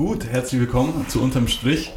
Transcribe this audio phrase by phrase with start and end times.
[0.00, 1.92] Gut, herzlich willkommen zu Unterm Strich.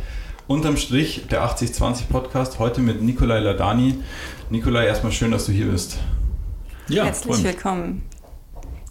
[0.47, 3.95] Unterm Strich der 8020 Podcast, heute mit Nikolai Ladani.
[4.49, 5.99] Nikolai, erstmal schön, dass du hier bist.
[6.89, 8.01] Ja, herzlich willkommen.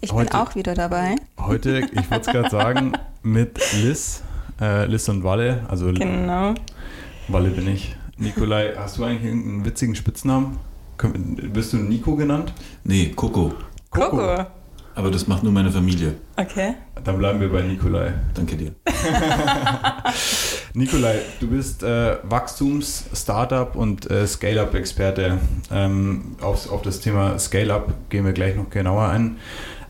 [0.01, 1.15] Ich heute, bin auch wieder dabei.
[1.39, 4.23] Heute, ich wollte es gerade sagen, mit Liz,
[4.59, 5.63] äh, Liz und Walle.
[5.67, 6.55] Also genau.
[7.27, 7.95] Walle bin ich.
[8.17, 10.57] Nikolai, hast du eigentlich irgendeinen witzigen Spitznamen?
[10.97, 12.51] Wirst du Nico genannt?
[12.83, 13.53] Nee, Coco.
[13.91, 14.09] Coco.
[14.09, 14.45] Coco.
[14.95, 16.15] Aber das macht nur meine Familie.
[16.35, 16.75] Okay.
[17.03, 18.13] Dann bleiben wir bei Nikolai.
[18.33, 18.71] Danke dir.
[20.73, 25.39] Nikolai, du bist äh, Wachstums-, Startup- und äh, Scale-Up-Experte.
[25.71, 29.37] Ähm, auf, auf das Thema Scale-Up gehen wir gleich noch genauer ein.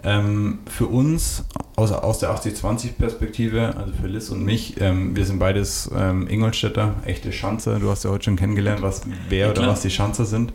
[0.06, 1.46] Ähm, für uns
[1.76, 6.96] aus, aus der 80-20-Perspektive, also für Liz und mich, ähm, wir sind beides ähm, Ingolstädter,
[7.06, 7.80] echte Schanzer.
[7.80, 10.52] Du hast ja heute schon kennengelernt, was wer ja, oder was die Schanzer sind.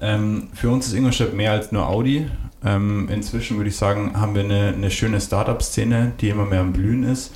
[0.00, 2.26] Ähm, für uns ist Ingolstadt mehr als nur Audi.
[2.66, 6.72] Ähm, inzwischen würde ich sagen, haben wir eine, eine schöne Startup-Szene, die immer mehr am
[6.72, 7.32] Blühen ist.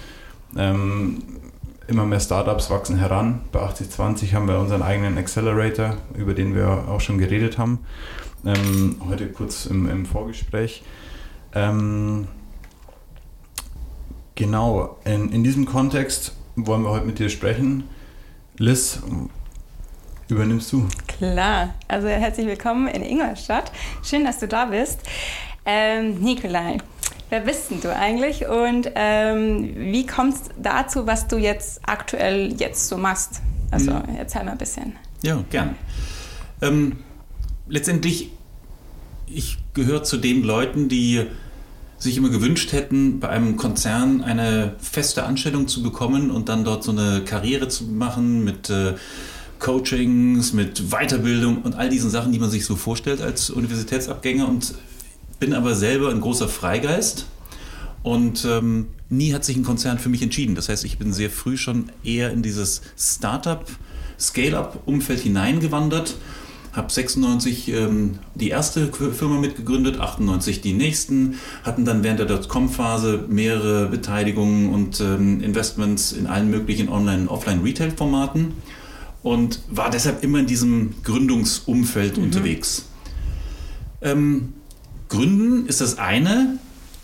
[0.57, 1.23] Ähm,
[1.87, 3.43] immer mehr Startups wachsen heran.
[3.53, 7.79] Bei 8020 haben wir unseren eigenen Accelerator, über den wir auch schon geredet haben.
[8.45, 10.83] Ähm, heute kurz im, im Vorgespräch.
[11.55, 12.27] Ähm,
[14.35, 17.85] genau, in, in diesem Kontext wollen wir heute mit dir sprechen.
[18.57, 19.01] Liz,
[20.31, 20.87] übernimmst du?
[21.07, 23.73] Klar, also herzlich willkommen in Ingolstadt.
[24.03, 25.01] Schön, dass du da bist.
[25.65, 26.79] Ähm, Nikolai,
[27.29, 32.55] wer bist denn du eigentlich und ähm, wie kommst du dazu, was du jetzt aktuell
[32.59, 33.43] jetzt so machst?
[33.71, 34.17] Also mhm.
[34.19, 34.95] erzähl mal ein bisschen.
[35.23, 35.77] Ja, gern.
[36.63, 36.99] Ähm,
[37.69, 38.31] letztendlich,
[39.27, 41.27] ich gehöre zu den Leuten, die
[41.99, 46.83] sich immer gewünscht hätten, bei einem Konzern eine feste Anstellung zu bekommen und dann dort
[46.83, 48.95] so eine Karriere zu machen mit äh,
[49.61, 54.75] Coachings, mit Weiterbildung und all diesen Sachen, die man sich so vorstellt als Universitätsabgänger und
[55.39, 57.27] bin aber selber ein großer Freigeist
[58.03, 60.55] und ähm, nie hat sich ein Konzern für mich entschieden.
[60.55, 63.65] Das heißt, ich bin sehr früh schon eher in dieses Startup,
[64.19, 66.17] Scale-up-Umfeld hineingewandert
[66.73, 71.35] habe 96 ähm, die erste Firma mitgegründet, 98 die nächsten,
[71.65, 77.29] hatten dann während der Dotcom-Phase mehrere Beteiligungen und ähm, Investments in allen möglichen Online- und
[77.29, 78.53] Offline-Retail-Formaten
[79.23, 82.25] und war deshalb immer in diesem Gründungsumfeld mhm.
[82.25, 82.87] unterwegs.
[84.03, 84.55] Ähm,
[85.09, 86.59] gründen ist das eine,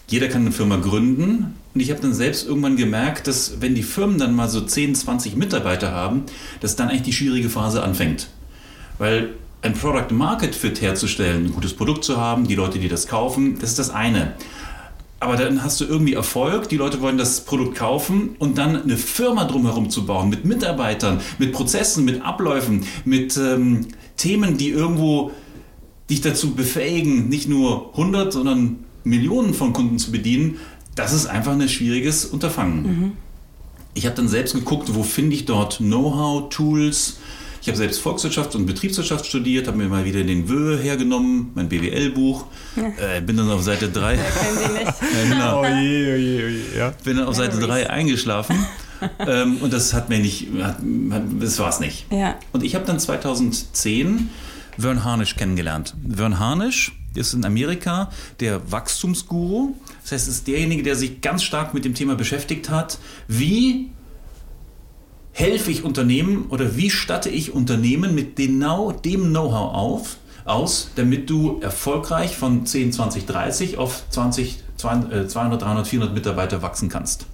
[0.09, 1.54] jeder kann eine Firma gründen.
[1.75, 4.94] Und ich habe dann selbst irgendwann gemerkt, dass wenn die Firmen dann mal so 10,
[4.94, 6.22] 20 Mitarbeiter haben,
[6.60, 8.28] dass dann eigentlich die schwierige Phase anfängt.
[8.98, 13.09] Weil ein Product Market Fit herzustellen, ein gutes Produkt zu haben, die Leute, die das
[13.09, 14.34] kaufen, das ist das eine.
[15.19, 18.99] Aber dann hast du irgendwie Erfolg, die Leute wollen das Produkt kaufen und dann eine
[18.99, 25.31] Firma drumherum zu bauen, mit Mitarbeitern, mit Prozessen, mit Abläufen, mit ähm, Themen, die irgendwo
[26.10, 30.59] dich dazu befähigen, nicht nur 100, sondern Millionen von Kunden zu bedienen,
[30.94, 32.83] das ist einfach ein schwieriges Unterfangen.
[32.83, 33.12] Mhm.
[33.94, 37.19] Ich habe dann selbst geguckt, wo finde ich dort Know-how, Tools,
[37.66, 41.69] ich habe selbst Volkswirtschaft und Betriebswirtschaft studiert, habe mir mal wieder den Wöhe hergenommen, mein
[41.69, 42.47] BWL-Buch.
[42.77, 44.15] Äh, bin dann auf Seite 3.
[44.15, 44.84] Ja, kennen Sie nicht.
[45.03, 45.62] ja, genau.
[45.62, 46.78] oh je, oh je, oh je.
[46.78, 46.94] Ja.
[47.03, 48.65] Bin dann auf Seite 3 eingeschlafen.
[49.19, 50.77] ähm, und das hat mir nicht, hat,
[51.41, 52.06] das war es nicht.
[52.12, 52.37] Ja.
[52.53, 54.31] Und ich habe dann 2010
[54.78, 55.97] Vern Harnisch kennengelernt.
[56.09, 59.75] Vern Harnisch ist in Amerika der Wachstumsguru.
[60.04, 63.91] Das heißt, es ist derjenige, der sich ganz stark mit dem Thema beschäftigt hat, wie
[65.36, 70.16] helfe ich Unternehmen oder wie statte ich Unternehmen mit genau dem Know-how auf,
[70.47, 76.88] aus, damit du erfolgreich von 10, 20, 30 auf 20, 200, 300, 400 Mitarbeiter wachsen
[76.88, 77.26] kannst.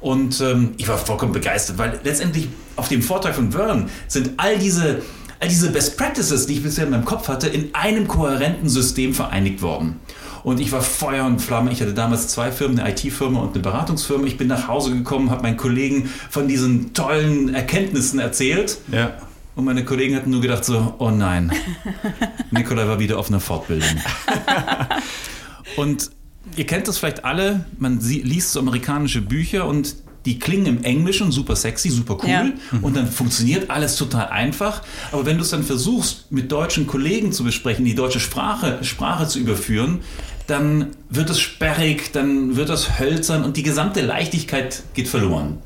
[0.00, 4.58] Und ähm, ich war vollkommen begeistert, weil letztendlich auf dem Vortrag von Vern sind all
[4.58, 5.02] diese,
[5.38, 9.12] all diese Best Practices, die ich bisher in meinem Kopf hatte, in einem kohärenten System
[9.12, 10.00] vereinigt worden.
[10.42, 11.72] Und ich war Feuer und Flamme.
[11.72, 14.26] Ich hatte damals zwei Firmen, eine IT-Firma und eine Beratungsfirma.
[14.26, 18.78] Ich bin nach Hause gekommen, habe meinen Kollegen von diesen tollen Erkenntnissen erzählt.
[18.92, 19.12] Ja.
[19.54, 21.52] Und meine Kollegen hatten nur gedacht so, oh nein,
[22.52, 23.88] Nikolai war wieder auf einer Fortbildung.
[25.76, 26.10] und
[26.54, 31.32] ihr kennt das vielleicht alle, man liest so amerikanische Bücher und die klingen im Englischen
[31.32, 32.44] super sexy, super cool ja.
[32.82, 34.82] und dann funktioniert alles total einfach.
[35.12, 39.26] Aber wenn du es dann versuchst, mit deutschen Kollegen zu besprechen, die deutsche Sprache, Sprache
[39.26, 40.00] zu überführen,
[40.46, 45.58] dann wird es sperrig, dann wird es hölzern und die gesamte Leichtigkeit geht verloren.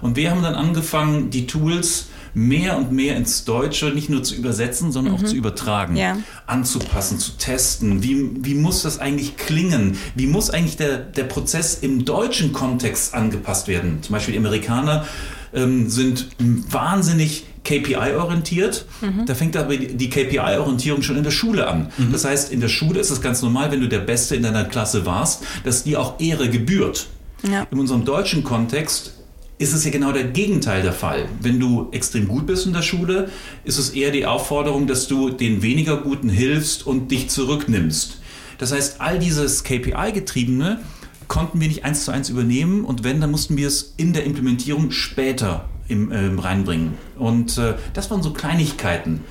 [0.00, 2.06] Und wir haben dann angefangen, die Tools
[2.38, 5.20] mehr und mehr ins Deutsche nicht nur zu übersetzen, sondern mhm.
[5.20, 6.16] auch zu übertragen, ja.
[6.46, 8.02] anzupassen, zu testen.
[8.02, 9.98] Wie, wie muss das eigentlich klingen?
[10.14, 13.98] Wie muss eigentlich der, der Prozess im deutschen Kontext angepasst werden?
[14.02, 15.04] Zum Beispiel die Amerikaner
[15.52, 18.86] ähm, sind wahnsinnig KPI-orientiert.
[19.00, 19.26] Mhm.
[19.26, 21.90] Da fängt aber die KPI-Orientierung schon in der Schule an.
[21.98, 22.12] Mhm.
[22.12, 24.64] Das heißt, in der Schule ist es ganz normal, wenn du der Beste in deiner
[24.64, 27.08] Klasse warst, dass dir auch Ehre gebührt.
[27.42, 27.66] Ja.
[27.70, 29.17] In unserem deutschen Kontext
[29.58, 31.28] ist es ja genau der Gegenteil der Fall.
[31.40, 33.28] Wenn du extrem gut bist in der Schule,
[33.64, 38.20] ist es eher die Aufforderung, dass du den weniger Guten hilfst und dich zurücknimmst.
[38.58, 40.80] Das heißt, all dieses KPI-getriebene
[41.26, 44.24] konnten wir nicht eins zu eins übernehmen und wenn, dann mussten wir es in der
[44.24, 46.94] Implementierung später im, äh, reinbringen.
[47.16, 49.24] Und äh, das waren so Kleinigkeiten.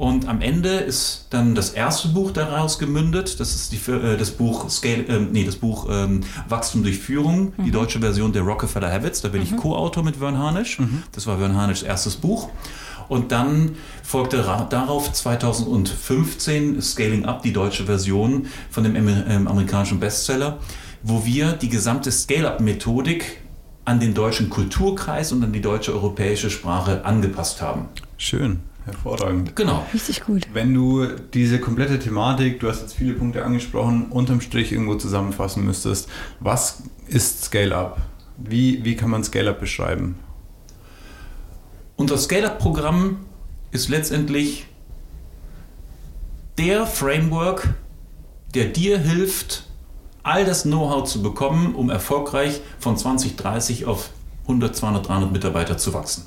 [0.00, 3.38] Und am Ende ist dann das erste Buch daraus gemündet.
[3.38, 7.52] Das ist die, äh, das Buch Scale, äh, nee, das Buch ähm, Wachstum durch Führung,
[7.54, 7.64] mhm.
[7.66, 9.20] die deutsche Version der Rockefeller Habits.
[9.20, 9.48] Da bin mhm.
[9.48, 10.78] ich Co-Autor mit Vern Harnisch.
[10.78, 11.02] Mhm.
[11.12, 12.48] Das war Vern Harnischs erstes Buch.
[13.10, 14.38] Und dann folgte
[14.70, 20.60] darauf 2015 Scaling Up, die deutsche Version von dem ähm, amerikanischen Bestseller,
[21.02, 23.42] wo wir die gesamte Scale-Up-Methodik
[23.84, 27.90] an den deutschen Kulturkreis und an die deutsche europäische Sprache angepasst haben.
[28.16, 28.60] Schön.
[28.84, 29.54] Hervorragend.
[29.56, 29.86] Genau.
[29.92, 30.46] Richtig gut.
[30.52, 35.64] Wenn du diese komplette Thematik, du hast jetzt viele Punkte angesprochen, unterm Strich irgendwo zusammenfassen
[35.64, 36.08] müsstest,
[36.40, 37.98] was ist Scale-Up?
[38.38, 40.18] Wie, wie kann man Scale-Up beschreiben?
[41.96, 43.18] Unser Scale-Up-Programm
[43.70, 44.66] ist letztendlich
[46.56, 47.74] der Framework,
[48.54, 49.64] der dir hilft,
[50.22, 54.10] all das Know-how zu bekommen, um erfolgreich von 2030 auf
[54.42, 56.24] 100, 200, 300 Mitarbeiter zu wachsen.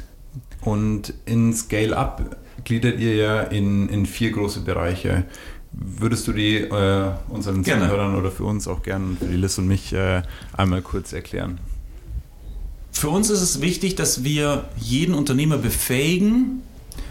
[0.61, 5.25] Und in Scale-Up gliedert ihr ja in, in vier große Bereiche.
[5.71, 7.86] Würdest du die äh, unseren gerne.
[7.86, 10.21] Zuhörern oder für uns auch gerne, für die Liz und mich, äh,
[10.56, 11.60] einmal kurz erklären?
[12.92, 16.62] Für uns ist es wichtig, dass wir jeden Unternehmer befähigen,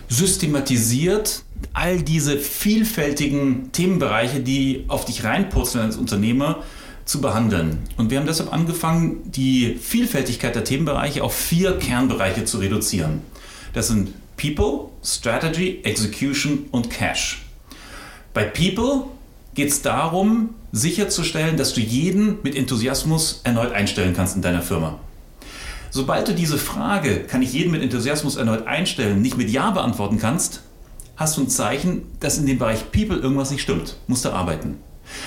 [0.08, 6.62] systematisiert all diese vielfältigen Themenbereiche, die auf dich reinpurzeln als Unternehmer,
[7.04, 7.78] zu behandeln.
[7.96, 13.22] Und wir haben deshalb angefangen, die Vielfältigkeit der Themenbereiche auf vier Kernbereiche zu reduzieren.
[13.72, 14.10] Das sind
[14.42, 17.42] People, Strategy, Execution und Cash.
[18.34, 19.04] Bei People
[19.54, 24.98] geht es darum, sicherzustellen, dass du jeden mit Enthusiasmus erneut einstellen kannst in deiner Firma.
[25.90, 30.18] Sobald du diese Frage, kann ich jeden mit Enthusiasmus erneut einstellen, nicht mit Ja beantworten
[30.18, 30.62] kannst,
[31.14, 33.94] hast du ein Zeichen, dass in dem Bereich People irgendwas nicht stimmt.
[34.08, 34.78] Musst du arbeiten.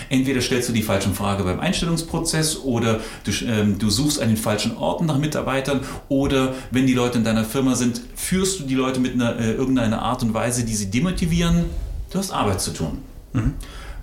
[0.10, 4.38] Entweder stellst du die falsche Frage beim Einstellungsprozess oder du, ähm, du, suchst an den
[4.38, 8.76] falschen Orten nach Mitarbeitern oder wenn die Leute in deiner Firma sind, führst du die
[8.76, 11.66] Leute mit einer, äh, irgendeiner Art und Weise, die sie demotivieren.
[12.12, 13.00] Du hast Arbeit zu tun.
[13.34, 13.54] Mhm.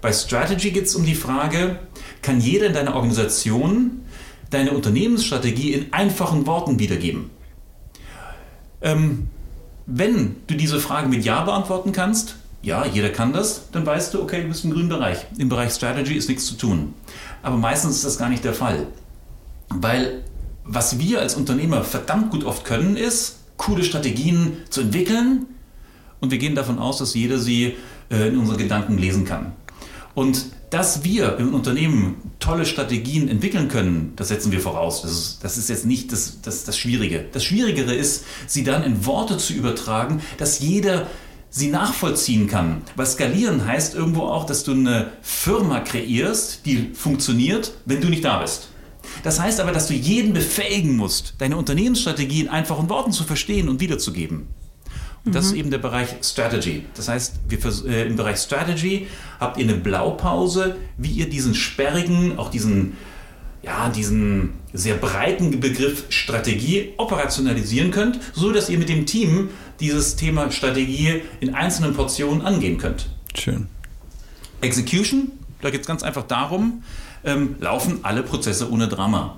[0.01, 1.79] Bei Strategy geht es um die Frage,
[2.23, 4.03] kann jeder in deiner Organisation
[4.51, 7.31] deine Unternehmensstrategie in einfachen Worten wiedergeben?
[8.83, 9.29] Ähm,
[9.87, 14.23] wenn du diese Frage mit Ja beantworten kannst, ja, jeder kann das, dann weißt du,
[14.23, 15.27] okay, du bist im grünen Bereich.
[15.37, 16.95] Im Bereich Strategy ist nichts zu tun.
[17.43, 18.87] Aber meistens ist das gar nicht der Fall.
[19.69, 20.23] Weil
[20.65, 25.47] was wir als Unternehmer verdammt gut oft können, ist, coole Strategien zu entwickeln.
[26.21, 27.75] Und wir gehen davon aus, dass jeder sie
[28.11, 29.53] äh, in unseren Gedanken lesen kann.
[30.15, 35.03] Und dass wir im Unternehmen tolle Strategien entwickeln können, das setzen wir voraus.
[35.03, 37.27] Das ist, das ist jetzt nicht das, das, das Schwierige.
[37.33, 41.09] Das Schwierigere ist, sie dann in Worte zu übertragen, dass jeder
[41.53, 42.83] sie nachvollziehen kann.
[42.97, 48.25] Weil skalieren heißt irgendwo auch, dass du eine Firma kreierst, die funktioniert, wenn du nicht
[48.25, 48.69] da bist.
[49.23, 53.69] Das heißt aber, dass du jeden befähigen musst, deine Unternehmensstrategie in einfachen Worten zu verstehen
[53.69, 54.49] und wiederzugeben.
[55.25, 55.59] Und das ist mhm.
[55.59, 56.85] eben der Bereich Strategy.
[56.95, 59.07] Das heißt, wir, äh, im Bereich Strategy
[59.39, 62.97] habt ihr eine Blaupause, wie ihr diesen sperrigen, auch diesen
[63.63, 69.51] ja, diesen sehr breiten Begriff Strategie operationalisieren könnt, so dass ihr mit dem Team
[69.83, 73.11] dieses Thema Strategie in einzelnen Portionen angehen könnt.
[73.35, 73.67] Schön.
[74.63, 76.83] Execution, da geht es ganz einfach darum,
[77.25, 79.37] ähm, laufen alle Prozesse ohne Drama.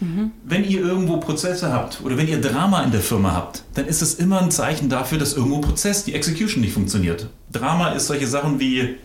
[0.00, 0.32] Mhm.
[0.44, 4.02] Wenn ihr irgendwo Prozesse habt oder wenn ihr Drama in der Firma habt, dann ist
[4.02, 7.28] es immer ein Zeichen dafür, dass irgendwo Prozess, die Execution nicht funktioniert.
[7.52, 8.96] Drama ist solche Sachen wie,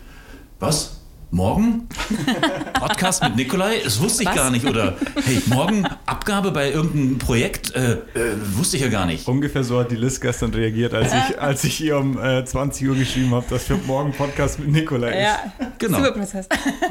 [0.58, 0.99] was?
[1.32, 1.86] Morgen
[2.74, 3.80] Podcast mit Nikolai?
[3.84, 4.36] Das wusste ich Was?
[4.36, 4.66] gar nicht.
[4.66, 7.74] Oder hey, morgen Abgabe bei irgendeinem Projekt?
[7.74, 7.98] Äh, äh,
[8.54, 9.28] wusste ich ja gar nicht.
[9.28, 12.88] Ungefähr so hat die Liz gestern reagiert, als ich, als ich ihr um äh, 20
[12.88, 15.22] Uhr geschrieben habe, dass für morgen Podcast mit Nikolai ist.
[15.22, 15.98] Ja, genau.
[15.98, 16.48] Super Prozess.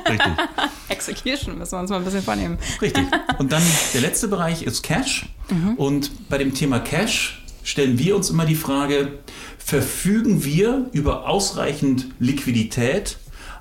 [0.09, 0.31] Richtig.
[0.89, 2.57] Execution müssen wir uns mal ein bisschen vornehmen.
[2.81, 3.05] Richtig.
[3.39, 5.27] Und dann der letzte Bereich ist Cash.
[5.49, 5.75] Mhm.
[5.75, 9.19] Und bei dem Thema Cash stellen wir uns immer die Frage,
[9.57, 13.17] verfügen wir über ausreichend Liquidität,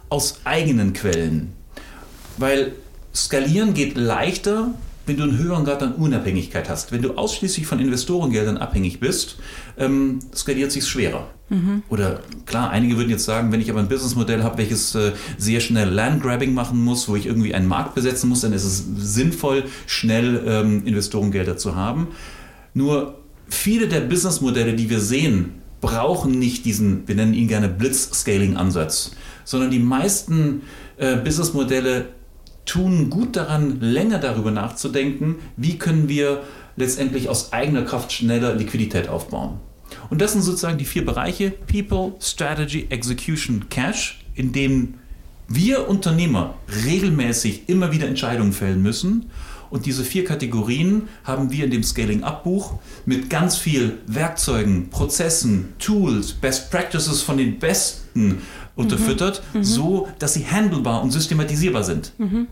[0.08, 1.52] aus eigenen Quellen.
[2.36, 2.72] Weil
[3.14, 4.74] skalieren geht leichter,
[5.06, 6.92] wenn du einen höheren Grad an Unabhängigkeit hast.
[6.92, 9.38] Wenn du ausschließlich von Investorengeldern abhängig bist,
[9.78, 11.28] ähm, skaliert sich schwerer.
[11.48, 11.82] Mhm.
[11.88, 15.60] Oder klar, einige würden jetzt sagen, wenn ich aber ein Businessmodell habe, welches äh, sehr
[15.60, 19.64] schnell Landgrabbing machen muss, wo ich irgendwie einen Markt besetzen muss, dann ist es sinnvoll,
[19.86, 22.08] schnell ähm, Investorengelder zu haben.
[22.74, 29.12] Nur viele der Businessmodelle, die wir sehen, brauchen nicht diesen, wir nennen ihn gerne Blitz-Scaling-Ansatz
[29.48, 30.60] sondern die meisten
[30.98, 32.10] äh, Businessmodelle
[32.66, 36.42] tun gut daran, länger darüber nachzudenken, wie können wir
[36.76, 39.58] letztendlich aus eigener Kraft schneller Liquidität aufbauen.
[40.10, 44.98] Und das sind sozusagen die vier Bereiche People, Strategy, Execution, Cash, in denen
[45.48, 49.30] wir Unternehmer regelmäßig immer wieder Entscheidungen fällen müssen.
[49.70, 56.32] Und diese vier Kategorien haben wir in dem Scaling-Up-Buch mit ganz viel Werkzeugen, Prozessen, Tools,
[56.32, 58.42] Best Practices von den Besten
[58.76, 59.64] unterfüttert, mhm.
[59.64, 62.12] so dass sie handelbar und systematisierbar sind.
[62.18, 62.46] Mhm.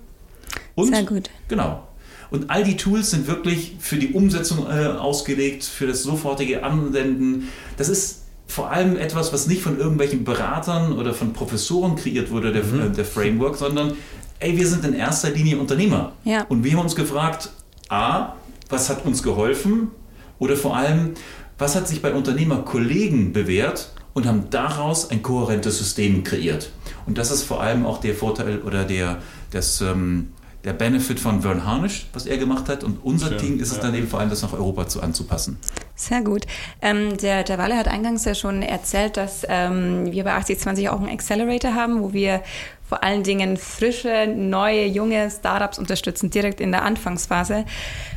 [0.74, 1.30] Und, Sehr gut.
[1.48, 1.86] Genau.
[2.30, 7.48] Und all die Tools sind wirklich für die Umsetzung äh, ausgelegt, für das sofortige Anwenden.
[7.76, 12.52] Das ist vor allem etwas, was nicht von irgendwelchen Beratern oder von Professoren kreiert wurde,
[12.52, 12.94] der, mhm.
[12.94, 13.94] der Framework, sondern
[14.38, 16.12] ey, wir sind in erster Linie Unternehmer.
[16.24, 16.44] Ja.
[16.48, 17.50] Und wir haben uns gefragt,
[17.88, 18.34] a,
[18.68, 19.90] was hat uns geholfen?
[20.38, 21.14] Oder vor allem,
[21.58, 26.70] was hat sich bei Unternehmerkollegen bewährt und haben daraus ein kohärentes System kreiert.
[27.06, 29.18] Und das ist vor allem auch der Vorteil oder der,
[29.50, 30.32] das, ähm,
[30.64, 32.82] der Benefit von Vern Harnisch, was er gemacht hat.
[32.82, 33.76] Und unser Schön, Ding ist ja.
[33.76, 35.58] es dann eben vor allem, das nach Europa zu, anzupassen.
[35.94, 36.46] Sehr gut.
[36.82, 41.08] Ähm, der, Walle hat eingangs ja schon erzählt, dass ähm, wir bei 8020 auch einen
[41.08, 42.42] Accelerator haben, wo wir
[42.88, 47.64] vor allen Dingen frische, neue, junge Startups unterstützen, direkt in der Anfangsphase.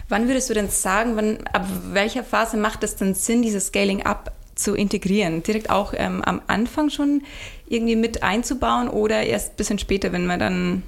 [0.09, 4.05] Wann würdest du denn sagen, wann, ab welcher Phase macht es denn Sinn, dieses Scaling
[4.05, 5.43] Up zu integrieren?
[5.43, 7.23] Direkt auch ähm, am Anfang schon
[7.67, 10.83] irgendwie mit einzubauen oder erst ein bisschen später, wenn man dann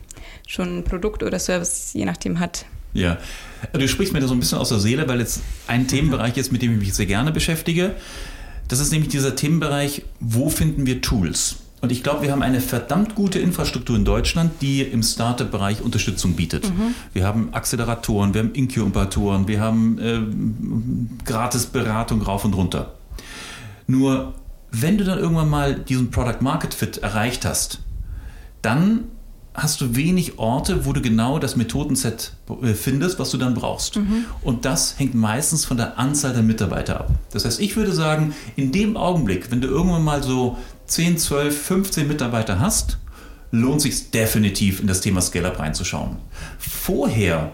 [0.47, 2.65] schon ein Produkt oder Service, je nachdem, hat.
[2.93, 3.17] Ja,
[3.71, 6.51] du sprichst mir da so ein bisschen aus der Seele, weil jetzt ein Themenbereich ist,
[6.51, 7.95] mit dem ich mich sehr gerne beschäftige.
[8.67, 11.57] Das ist nämlich dieser Themenbereich, wo finden wir Tools?
[11.81, 16.35] Und ich glaube, wir haben eine verdammt gute Infrastruktur in Deutschland, die im Startup-Bereich Unterstützung
[16.35, 16.69] bietet.
[16.69, 16.93] Mhm.
[17.13, 20.21] Wir haben Acceleratoren, wir haben Inkubatoren, wir haben äh,
[21.25, 22.93] gratis Beratung rauf und runter.
[23.87, 24.35] Nur,
[24.71, 27.79] wenn du dann irgendwann mal diesen Product Market Fit erreicht hast,
[28.61, 29.05] dann
[29.53, 33.97] hast du wenig Orte, wo du genau das Methodenset äh, findest, was du dann brauchst.
[33.97, 34.25] Mhm.
[34.43, 37.09] Und das hängt meistens von der Anzahl der Mitarbeiter ab.
[37.31, 40.57] Das heißt, ich würde sagen, in dem Augenblick, wenn du irgendwann mal so
[40.91, 42.97] 10, 12, 15 Mitarbeiter hast,
[43.51, 46.17] lohnt sich definitiv in das Thema Scale-Up reinzuschauen.
[46.59, 47.53] Vorher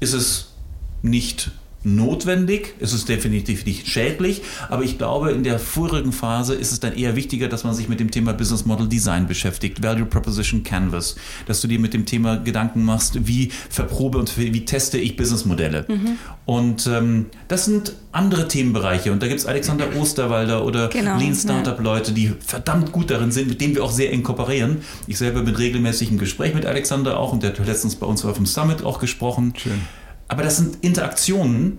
[0.00, 0.54] ist es
[1.02, 1.50] nicht
[1.82, 6.80] notwendig, es ist definitiv nicht schädlich, aber ich glaube, in der vorigen Phase ist es
[6.80, 10.62] dann eher wichtiger, dass man sich mit dem Thema Business Model Design beschäftigt, Value Proposition
[10.62, 15.16] Canvas, dass du dir mit dem Thema Gedanken machst, wie verprobe und wie teste ich
[15.16, 15.86] Businessmodelle.
[15.88, 16.18] Mhm.
[16.44, 21.34] Und ähm, das sind andere Themenbereiche und da gibt es Alexander Osterwalder oder genau, Lean
[21.34, 24.78] Startup Leute, die verdammt gut darin sind, mit denen wir auch sehr eng kooperieren.
[25.06, 28.24] Ich selber bin regelmäßig im Gespräch mit Alexander auch und der hat letztens bei uns
[28.24, 29.54] auf dem Summit auch gesprochen.
[29.56, 29.80] Schön.
[30.30, 31.78] Aber das sind Interaktionen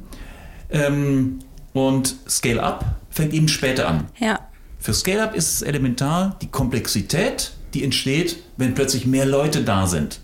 [0.71, 1.39] ähm,
[1.71, 4.09] und Scale-up fängt eben später an.
[4.19, 4.41] Ja.
[4.77, 10.19] Für Scale-up ist es elementar die Komplexität, die entsteht, wenn plötzlich mehr Leute da sind,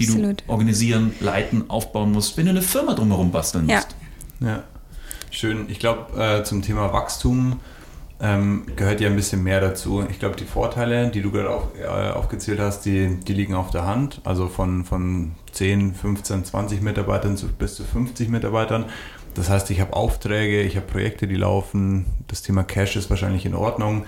[0.00, 0.42] die Absolut.
[0.44, 3.94] du organisieren, leiten, aufbauen musst, wenn du eine Firma drumherum basteln musst.
[4.40, 4.62] Ja, ja.
[5.30, 5.66] schön.
[5.68, 7.60] Ich glaube, äh, zum Thema Wachstum
[8.20, 10.04] ähm, gehört ja ein bisschen mehr dazu.
[10.10, 13.70] Ich glaube, die Vorteile, die du gerade auf, äh, aufgezählt hast, die, die liegen auf
[13.70, 14.20] der Hand.
[14.24, 18.86] Also von, von 10, 15, 20 Mitarbeitern zu, bis zu 50 Mitarbeitern.
[19.34, 22.06] Das heißt, ich habe Aufträge, ich habe Projekte, die laufen.
[22.26, 24.06] Das Thema Cash ist wahrscheinlich in Ordnung.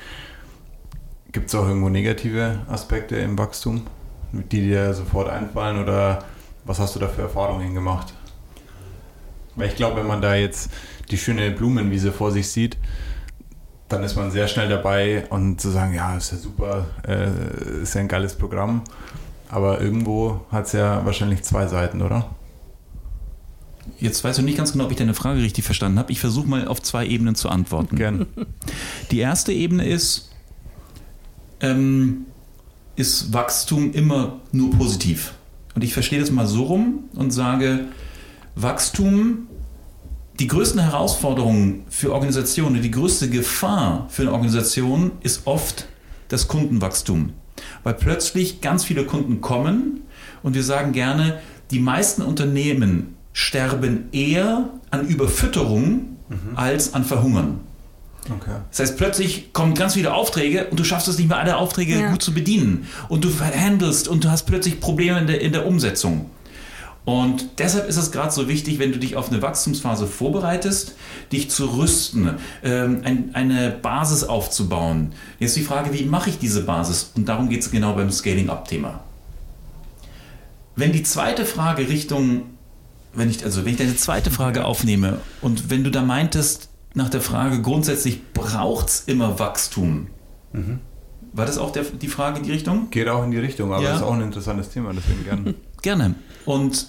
[1.32, 3.86] Gibt es auch irgendwo negative Aspekte im Wachstum,
[4.32, 5.82] die dir sofort einfallen?
[5.82, 6.24] Oder
[6.64, 8.14] was hast du da für Erfahrungen gemacht?
[9.54, 10.70] Weil ich glaube, wenn man da jetzt
[11.10, 12.78] die schöne Blumenwiese vor sich sieht,
[13.88, 17.95] dann ist man sehr schnell dabei und zu sagen, ja, ist ja super, äh, ist
[17.95, 18.83] ja ein geiles Programm.
[19.49, 22.28] Aber irgendwo hat es ja wahrscheinlich zwei Seiten, oder?
[23.99, 26.12] Jetzt weißt du nicht ganz genau, ob ich deine Frage richtig verstanden habe.
[26.12, 27.97] Ich versuche mal auf zwei Ebenen zu antworten.
[27.97, 28.26] Gerne.
[29.11, 30.30] Die erste Ebene ist,
[31.61, 32.26] ähm,
[32.97, 35.33] ist Wachstum immer nur positiv?
[35.75, 37.87] Und ich verstehe das mal so rum und sage,
[38.54, 39.47] Wachstum
[40.38, 45.87] die größten Herausforderungen für Organisationen, die größte Gefahr für eine Organisation ist oft
[46.28, 47.33] das Kundenwachstum.
[47.83, 50.02] Weil plötzlich ganz viele Kunden kommen
[50.42, 51.40] und wir sagen gerne,
[51.71, 56.57] die meisten Unternehmen sterben eher an Überfütterung mhm.
[56.57, 57.61] als an Verhungern.
[58.30, 58.57] Okay.
[58.71, 61.99] Das heißt, plötzlich kommen ganz viele Aufträge und du schaffst es nicht mehr, alle Aufträge
[61.99, 62.11] ja.
[62.11, 62.87] gut zu bedienen.
[63.09, 66.30] Und du handelst und du hast plötzlich Probleme in der, in der Umsetzung.
[67.08, 70.94] Und deshalb ist es gerade so wichtig, wenn du dich auf eine Wachstumsphase vorbereitest,
[71.32, 75.14] dich zu rüsten, ähm, ein, eine Basis aufzubauen.
[75.38, 77.12] Jetzt die Frage, wie mache ich diese Basis?
[77.16, 79.00] Und darum geht es genau beim Scaling-Up-Thema.
[80.76, 82.42] Wenn die zweite Frage Richtung,
[83.14, 87.08] wenn ich, also wenn ich deine zweite Frage aufnehme und wenn du da meintest, nach
[87.08, 90.08] der Frage grundsätzlich braucht es immer Wachstum.
[90.52, 90.80] Mhm.
[91.32, 92.90] War das auch der, die Frage in die Richtung?
[92.90, 93.96] Geht auch in die Richtung, aber ja.
[93.96, 95.54] ist auch ein interessantes Thema, deswegen gerne.
[95.80, 96.16] Gerne.
[96.44, 96.88] Und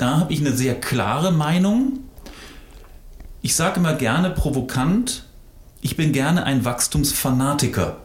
[0.00, 2.00] da habe ich eine sehr klare Meinung,
[3.42, 5.24] ich sage immer gerne provokant,
[5.82, 7.98] ich bin gerne ein Wachstumsfanatiker.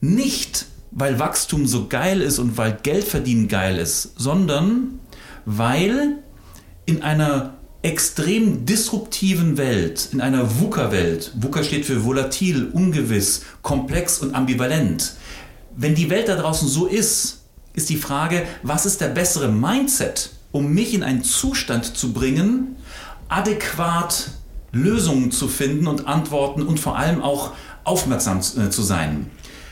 [0.00, 5.00] Nicht, weil Wachstum so geil ist und weil Geldverdienen geil ist, sondern
[5.44, 6.18] weil
[6.86, 14.34] in einer extrem disruptiven Welt, in einer VUCA-Welt, VUCA steht für volatil, ungewiss, komplex und
[14.34, 15.14] ambivalent,
[15.76, 17.42] wenn die Welt da draußen so ist,
[17.74, 22.76] ist die Frage, was ist der bessere Mindset, um mich in einen Zustand zu bringen,
[23.28, 24.30] adäquat
[24.70, 29.28] Lösungen zu finden und Antworten und vor allem auch aufmerksam äh, zu sein.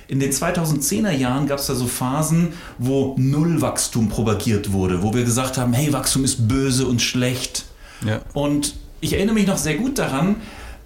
[0.09, 5.23] In den 2010er Jahren gab es da so Phasen, wo Nullwachstum propagiert wurde, wo wir
[5.23, 7.65] gesagt haben, hey, Wachstum ist böse und schlecht.
[8.05, 8.21] Ja.
[8.33, 10.35] Und ich erinnere mich noch sehr gut daran,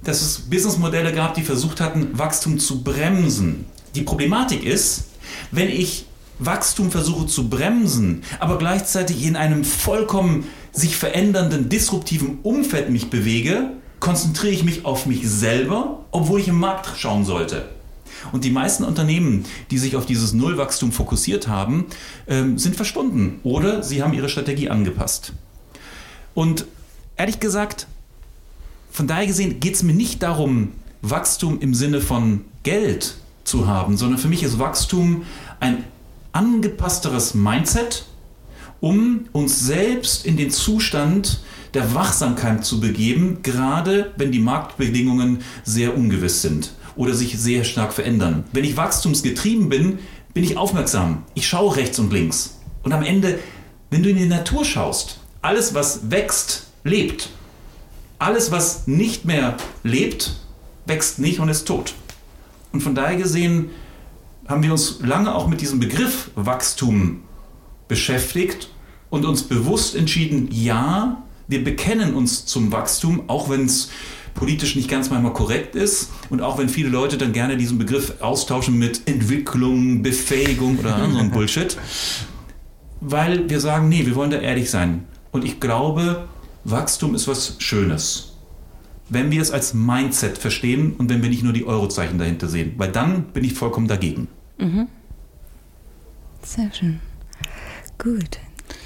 [0.05, 3.65] dass es Businessmodelle gab, die versucht hatten, Wachstum zu bremsen.
[3.95, 5.05] Die Problematik ist,
[5.53, 6.05] wenn ich
[6.39, 13.71] Wachstum versuche zu bremsen, aber gleichzeitig in einem vollkommen sich verändernden, disruptiven Umfeld mich bewege,
[14.01, 17.69] konzentriere ich mich auf mich selber, obwohl ich im Markt schauen sollte.
[18.33, 21.87] Und die meisten Unternehmen, die sich auf dieses Nullwachstum fokussiert haben,
[22.27, 25.33] ähm, sind verschwunden oder sie haben ihre Strategie angepasst.
[26.35, 26.67] Und
[27.17, 27.87] ehrlich gesagt,
[28.91, 33.97] von daher gesehen geht es mir nicht darum, Wachstum im Sinne von Geld zu haben,
[33.97, 35.23] sondern für mich ist Wachstum
[35.61, 35.85] ein
[36.37, 38.05] angepassteres Mindset,
[38.81, 41.41] um uns selbst in den Zustand
[41.73, 47.95] der Wachsamkeit zu begeben, gerade wenn die Marktbedingungen sehr ungewiss sind oder sich sehr stark
[47.95, 48.45] verändern.
[48.53, 49.99] Wenn ich wachstumsgetrieben bin,
[50.35, 51.23] bin ich aufmerksam.
[51.33, 52.59] Ich schaue rechts und links.
[52.83, 53.39] Und am Ende,
[53.91, 57.31] wenn du in die Natur schaust, alles, was wächst, lebt.
[58.19, 60.37] Alles, was nicht mehr lebt,
[60.85, 61.95] wächst nicht und ist tot.
[62.73, 63.71] Und von daher gesehen
[64.49, 67.23] haben wir uns lange auch mit diesem Begriff Wachstum
[67.89, 68.69] beschäftigt
[69.11, 73.91] und uns bewusst entschieden, ja, wir bekennen uns zum Wachstum, auch wenn es
[74.35, 78.21] politisch nicht ganz manchmal korrekt ist und auch wenn viele Leute dann gerne diesen Begriff
[78.21, 81.77] austauschen mit Entwicklung, Befähigung oder so ein Bullshit,
[83.01, 85.05] weil wir sagen, nee, wir wollen da ehrlich sein.
[85.31, 86.29] Und ich glaube,
[86.65, 88.37] Wachstum ist was Schönes
[89.09, 92.75] wenn wir es als Mindset verstehen und wenn wir nicht nur die Eurozeichen dahinter sehen.
[92.77, 94.29] Weil dann bin ich vollkommen dagegen.
[94.59, 94.89] Mhm.
[96.43, 97.01] Sehr schön.
[97.99, 98.39] Gut.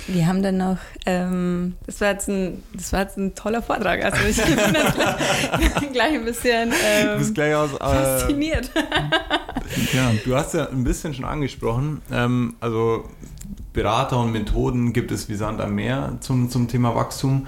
[0.06, 4.04] Wir haben dann noch, ähm, das, war jetzt ein, das war jetzt ein toller Vortrag.
[4.04, 8.70] Also ich bin gleich, gleich ein bisschen ähm, du bist gleich aus, äh, fasziniert.
[9.92, 13.08] ja, du hast ja ein bisschen schon angesprochen, ähm, also
[13.72, 17.46] Berater und Methoden gibt es wie Sand am Meer zum, zum Thema Wachstum.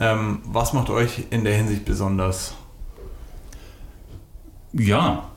[0.00, 2.54] Ähm, was macht euch in der Hinsicht besonders?
[4.72, 5.31] Ja,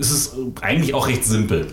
[0.00, 1.68] es ist eigentlich auch recht simpel.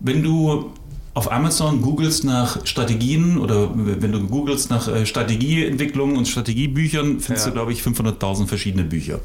[0.00, 0.72] Wenn du
[1.12, 7.46] auf Amazon googelst nach Strategien oder wenn du googelst nach äh, Strategieentwicklung und Strategiebüchern, findest
[7.46, 7.50] ja.
[7.50, 9.20] du, glaube ich, 500.000 verschiedene Bücher.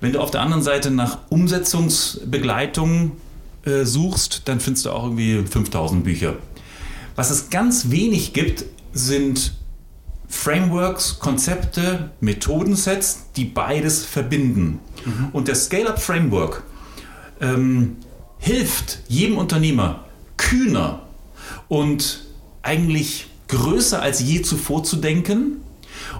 [0.00, 3.12] Wenn du auf der anderen Seite nach Umsetzungsbegleitung
[3.64, 6.36] äh, suchst, dann findest du auch irgendwie 5000 Bücher.
[7.16, 9.54] Was es ganz wenig gibt, sind
[10.28, 14.78] Frameworks, Konzepte, Methodensets, die beides verbinden.
[15.04, 15.28] Mhm.
[15.32, 16.62] Und der Scale-Up Framework
[17.42, 17.96] ähm,
[18.38, 20.06] hilft jedem Unternehmer
[20.38, 21.02] kühner
[21.68, 22.24] und
[22.62, 25.60] eigentlich größer als je zuvor zu denken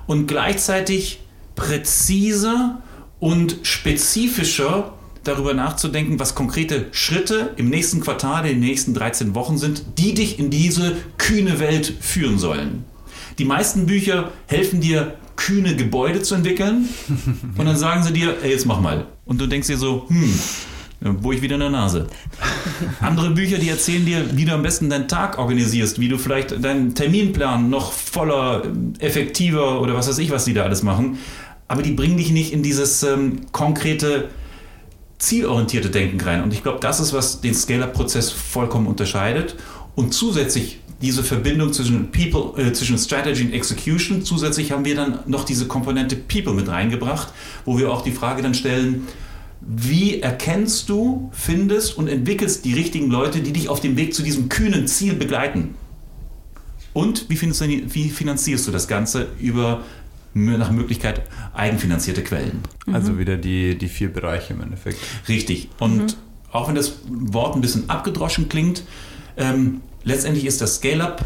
[0.07, 1.21] und gleichzeitig
[1.55, 2.83] präziser
[3.21, 4.93] und spezifischer
[5.25, 10.15] darüber nachzudenken, was konkrete Schritte im nächsten Quartal, in den nächsten 13 Wochen sind, die
[10.15, 12.85] dich in diese kühne Welt führen sollen.
[13.39, 16.89] Die meisten Bücher helfen dir, kühne Gebäude zu entwickeln
[17.57, 19.07] und dann sagen sie dir, ey, jetzt mach mal.
[19.25, 20.39] Und du denkst dir so, hm,
[21.05, 22.07] wo ich wieder in der Nase.
[23.01, 26.65] Andere Bücher, die erzählen dir, wie du am besten deinen Tag organisierst, wie du vielleicht
[26.65, 28.63] deinen Terminplan noch voller,
[28.99, 31.19] effektiver oder was weiß ich, was die da alles machen.
[31.69, 34.29] Aber die bringen dich nicht in dieses ähm, konkrete,
[35.19, 36.43] zielorientierte Denken rein.
[36.43, 39.57] Und ich glaube, das ist, was den Scale-Up-Prozess vollkommen unterscheidet.
[39.95, 44.25] Und zusätzlich diese Verbindung zwischen People, äh, zwischen Strategy und Execution.
[44.25, 47.33] Zusätzlich haben wir dann noch diese Komponente People mit reingebracht,
[47.65, 49.09] wo wir auch die Frage dann stellen,
[49.67, 54.23] wie erkennst du, findest und entwickelst die richtigen Leute, die dich auf dem Weg zu
[54.23, 55.75] diesem kühnen Ziel begleiten?
[56.93, 59.83] Und wie, du, wie finanzierst du das Ganze über
[60.35, 61.23] nach Möglichkeit
[61.55, 62.61] eigenfinanzierte Quellen?
[62.91, 63.19] Also mhm.
[63.19, 64.99] wieder die, die vier Bereiche im Endeffekt.
[65.29, 65.69] Richtig.
[65.79, 66.15] Und mhm.
[66.51, 68.83] auch wenn das Wort ein bisschen abgedroschen klingt,
[69.37, 71.25] ähm, letztendlich ist das Scale-Up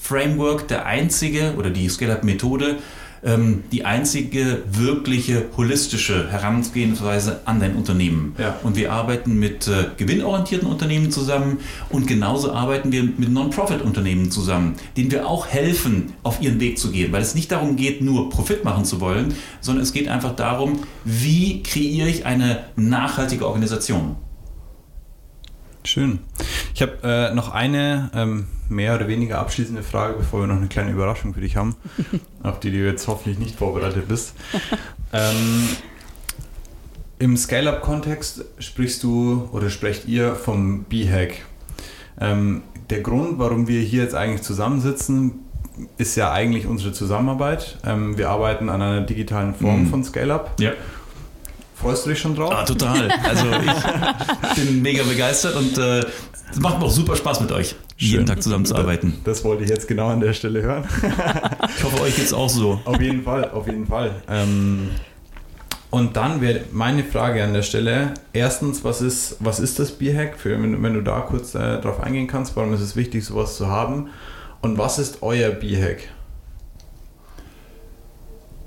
[0.00, 2.78] Framework der einzige oder die Scale-Up Methode
[3.26, 8.34] ähm, die einzige wirkliche holistische Herangehensweise an dein Unternehmen.
[8.38, 8.56] Ja.
[8.62, 11.58] Und wir arbeiten mit äh, gewinnorientierten Unternehmen zusammen
[11.90, 16.92] und genauso arbeiten wir mit Non-Profit-Unternehmen zusammen, denen wir auch helfen, auf ihren Weg zu
[16.92, 20.36] gehen, weil es nicht darum geht, nur Profit machen zu wollen, sondern es geht einfach
[20.36, 24.16] darum, wie kreiere ich eine nachhaltige Organisation.
[25.84, 26.20] Schön.
[26.74, 30.68] Ich habe äh, noch eine ähm, mehr oder weniger abschließende Frage, bevor wir noch eine
[30.68, 31.76] kleine Überraschung für dich haben,
[32.42, 34.34] auf die du jetzt hoffentlich nicht vorbereitet bist.
[35.12, 35.68] ähm,
[37.18, 41.34] Im Scale-Up-Kontext sprichst du oder sprecht ihr vom B-Hack.
[42.20, 45.40] Ähm, der Grund, warum wir hier jetzt eigentlich zusammensitzen,
[45.98, 47.78] ist ja eigentlich unsere Zusammenarbeit.
[47.84, 49.90] Ähm, wir arbeiten an einer digitalen Form Mhm.
[49.90, 50.58] von Scale-Up.
[50.60, 50.72] Ja.
[51.74, 52.52] Freust du dich schon drauf?
[52.54, 53.10] Ah, total.
[53.10, 56.00] Also ich bin mega begeistert und äh,
[56.50, 58.10] es macht mir auch super Spaß mit euch, Schön.
[58.10, 59.14] jeden Tag zusammenzuarbeiten.
[59.24, 60.84] Das wollte ich jetzt genau an der Stelle hören.
[61.76, 62.80] Ich hoffe, euch geht's auch so.
[62.84, 64.22] Auf jeden Fall, auf jeden Fall.
[64.28, 64.90] Ähm,
[65.90, 70.38] und dann wäre meine Frage an der Stelle: Erstens, was ist, was ist das Bierhack?
[70.38, 73.56] Für, wenn, wenn du da kurz äh, drauf eingehen kannst, warum ist es wichtig, sowas
[73.56, 74.08] zu haben?
[74.60, 75.98] Und was ist euer Bierhack?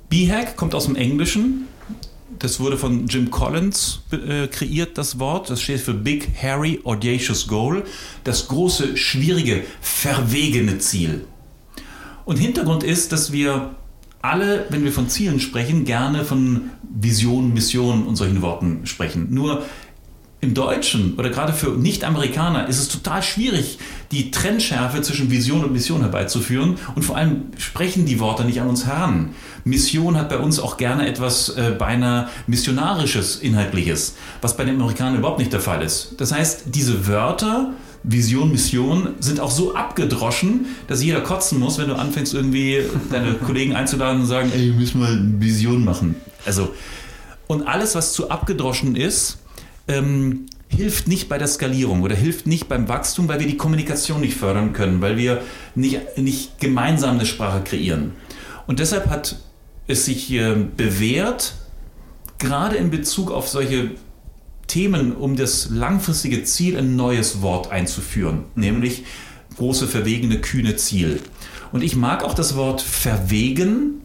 [0.09, 1.67] B-Hack kommt aus dem Englischen.
[2.37, 5.49] Das wurde von Jim Collins äh, kreiert, das Wort.
[5.49, 7.83] Das steht für Big, Hairy, Audacious Goal.
[8.23, 11.25] Das große, schwierige, verwegene Ziel.
[12.25, 13.75] Und Hintergrund ist, dass wir
[14.21, 19.27] alle, wenn wir von Zielen sprechen, gerne von Vision, Mission und solchen Worten sprechen.
[19.33, 19.63] Nur
[20.41, 23.77] im Deutschen oder gerade für Nicht-Amerikaner ist es total schwierig,
[24.11, 28.69] die Trennschärfe zwischen Vision und Mission herbeizuführen und vor allem sprechen die Worte nicht an
[28.69, 29.31] uns heran.
[29.65, 35.17] Mission hat bei uns auch gerne etwas äh, beinahe missionarisches, inhaltliches, was bei den Amerikanern
[35.17, 36.15] überhaupt nicht der Fall ist.
[36.17, 37.73] Das heißt, diese Wörter
[38.03, 43.33] Vision, Mission sind auch so abgedroschen, dass jeder kotzen muss, wenn du anfängst, irgendwie deine
[43.45, 46.15] Kollegen einzuladen und sagen, ey, wir müssen mal eine Vision machen.
[46.45, 46.73] Also,
[47.47, 49.39] und alles, was zu abgedroschen ist,
[49.89, 54.21] ähm, hilft nicht bei der Skalierung oder hilft nicht beim Wachstum, weil wir die Kommunikation
[54.21, 55.41] nicht fördern können, weil wir
[55.75, 58.13] nicht, nicht gemeinsam eine Sprache kreieren.
[58.67, 59.37] Und deshalb hat
[59.87, 61.55] es sich äh, bewährt,
[62.37, 63.91] gerade in Bezug auf solche
[64.67, 69.03] Themen, um das langfristige Ziel ein neues Wort einzuführen, nämlich
[69.57, 71.19] große, verwegene, kühne Ziel.
[71.71, 74.01] Und ich mag auch das Wort verwegen,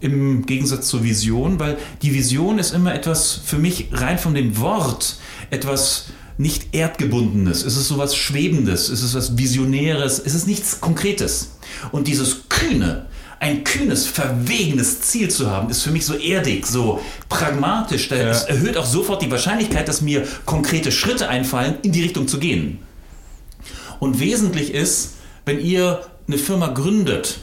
[0.00, 4.58] im Gegensatz zur Vision, weil die Vision ist immer etwas für mich rein von dem
[4.58, 5.16] Wort
[5.50, 6.06] etwas
[6.36, 7.64] nicht erdgebundenes.
[7.64, 11.56] Es ist sowas Schwebendes, es ist was Visionäres, es ist nichts Konkretes.
[11.90, 13.06] Und dieses Kühne,
[13.40, 18.08] ein kühnes, verwegenes Ziel zu haben, ist für mich so erdig, so pragmatisch.
[18.08, 18.48] Das Ja.
[18.48, 22.78] erhöht auch sofort die Wahrscheinlichkeit, dass mir konkrete Schritte einfallen, in die Richtung zu gehen.
[23.98, 27.38] Und wesentlich ist, wenn ihr eine Firma gründet,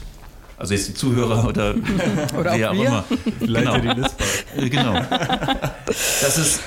[0.58, 1.74] also jetzt die Zuhörer oder,
[2.38, 3.04] Oder wer auch auch immer.
[3.40, 3.94] Leiter Genau.
[3.94, 4.24] die Liste.
[4.56, 5.00] Äh, Genau.
[5.86, 6.60] Das ist,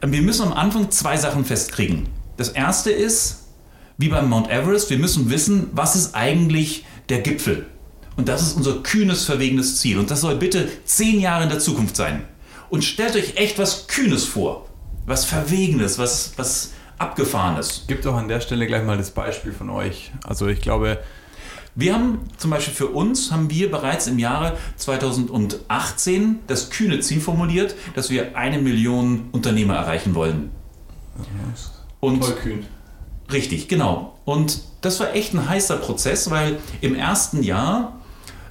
[0.00, 2.08] wir müssen am Anfang zwei Sachen festkriegen.
[2.36, 3.44] Das erste ist,
[3.98, 7.66] wie beim Mount Everest, wir müssen wissen, was ist eigentlich der Gipfel.
[8.16, 9.98] Und das ist unser kühnes, verwegenes Ziel.
[9.98, 12.24] Und das soll bitte zehn Jahre in der Zukunft sein.
[12.70, 14.68] Und stellt euch echt was Kühnes vor.
[15.06, 17.84] Was Verwegenes, was, was Abgefahrenes.
[17.88, 20.12] Gib doch an der Stelle gleich mal das Beispiel von euch.
[20.24, 20.98] Also ich glaube,
[21.76, 27.20] Wir haben zum Beispiel für uns, haben wir bereits im Jahre 2018 das kühne Ziel
[27.20, 30.50] formuliert, dass wir eine Million Unternehmer erreichen wollen.
[31.98, 32.66] Und voll kühn.
[33.32, 34.18] richtig, genau.
[34.24, 37.98] Und das war echt ein heißer Prozess, weil im ersten Jahr,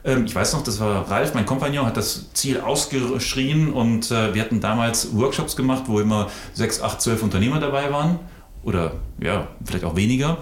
[0.04, 4.34] ähm, ich weiß noch, das war Ralf, mein Kompagnon, hat das Ziel ausgeschrien und äh,
[4.34, 8.20] wir hatten damals Workshops gemacht, wo immer sechs, acht, zwölf Unternehmer dabei waren.
[8.64, 10.40] Oder ja, vielleicht auch weniger.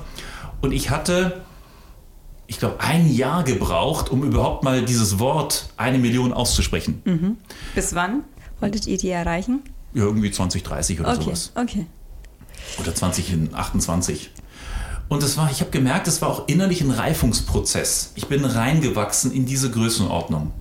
[0.62, 1.41] Und ich hatte
[2.51, 7.37] ich glaube, ein Jahr gebraucht, um überhaupt mal dieses Wort eine Million auszusprechen.
[7.73, 8.23] Bis wann
[8.59, 9.61] wolltet ihr die erreichen?
[9.93, 11.51] Ja, irgendwie 2030 oder Okay, sowas.
[11.55, 11.85] okay.
[12.77, 14.31] Oder 2028.
[15.07, 18.11] Und das war, ich habe gemerkt, das war auch innerlich ein Reifungsprozess.
[18.15, 20.51] Ich bin reingewachsen in diese Größenordnung.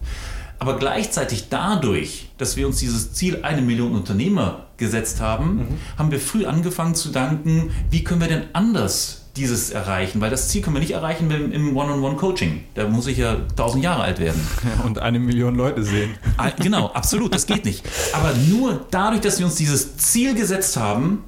[0.60, 6.20] Aber gleichzeitig dadurch, dass wir uns dieses Ziel eine Million Unternehmer gesetzt haben, haben wir
[6.20, 10.20] früh angefangen zu danken, wie können wir denn anders dieses erreichen?
[10.20, 12.64] Weil das Ziel können wir nicht erreichen im, im One-on-One-Coaching.
[12.74, 14.40] Da muss ich ja tausend Jahre alt werden.
[14.84, 16.14] Und eine Million Leute sehen.
[16.36, 17.84] Ah, Genau, absolut, das geht nicht.
[18.12, 21.24] Aber nur dadurch, dass wir uns dieses Ziel gesetzt haben,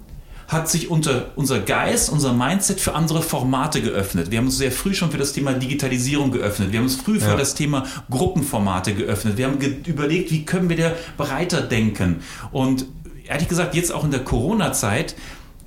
[0.48, 4.30] hat sich unter, unser Geist, unser Mindset für andere Formate geöffnet.
[4.30, 6.72] Wir haben uns sehr früh schon für das Thema Digitalisierung geöffnet.
[6.72, 7.36] Wir haben uns früh für Ja.
[7.36, 9.38] das Thema Gruppenformate geöffnet.
[9.38, 12.16] Wir haben ge überlegt, wie können wir da breiter denken.
[12.50, 12.84] Und
[13.26, 15.14] ehrlich gesagt, jetzt auch in der Corona-Zeit,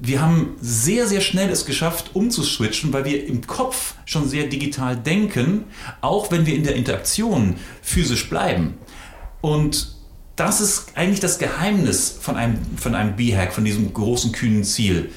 [0.08, 4.96] wir haben sehr, sehr schnell es geschafft, umzuswitchen, weil wir im Kopf schon sehr digital
[4.96, 5.66] denken,
[6.02, 8.76] auch wenn wir in der Interaktion physisch bleiben.
[9.42, 9.96] Und
[10.36, 15.12] das ist eigentlich das Geheimnis von einem, von einem B-Hack, von diesem großen, kühnen Ziel.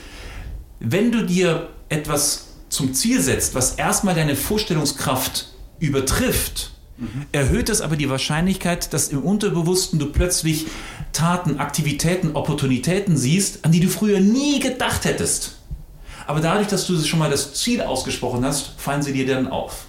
[0.81, 5.49] Wenn du dir etwas zum Ziel setzt, was erstmal deine Vorstellungskraft
[5.81, 7.27] übertrifft, mhm.
[7.33, 10.67] erhöht es aber die Wahrscheinlichkeit, dass im Unterbewussten du plötzlich
[11.13, 15.57] Taten, Aktivitäten, Opportunitäten siehst, an die du früher nie gedacht hättest.
[16.27, 19.87] Aber dadurch, dass du schon mal das Ziel ausgesprochen hast, fallen sie dir dann auf.